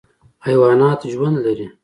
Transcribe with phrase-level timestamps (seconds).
[0.45, 1.67] حیوانات ژوند لري.